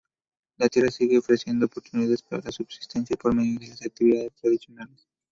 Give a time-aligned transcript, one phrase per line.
[0.57, 5.07] La tierra sigue ofreciendo oportunidades para la subsistencia por medio de las actividades tradicionales.